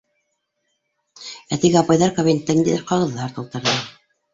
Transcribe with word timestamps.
Ә 1.53 1.61
теге 1.67 1.81
апайҙар 1.85 2.19
кабинетта 2.19 2.59
ниндәйҙер 2.59 2.87
ҡағыҙҙар 2.93 3.41
тултырҙы. 3.41 3.83